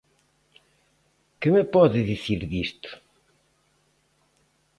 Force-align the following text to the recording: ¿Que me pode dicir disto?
¿Que 1.39 1.49
me 1.55 1.63
pode 1.75 1.99
dicir 2.11 2.41
disto? 2.51 2.89